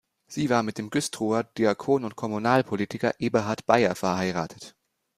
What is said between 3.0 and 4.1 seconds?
Eberhard Beyer